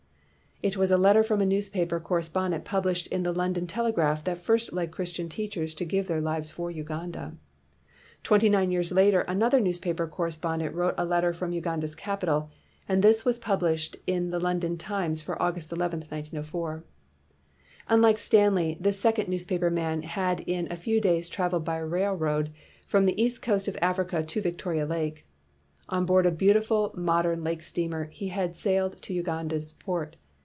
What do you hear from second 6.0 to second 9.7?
their lives for Uganda. Twenty nine years later another